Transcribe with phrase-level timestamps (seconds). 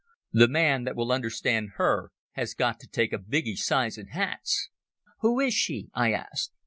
[0.33, 4.71] The man that will understand her has got to take a biggish size in hats."
[5.19, 6.53] "Who is she?" I asked.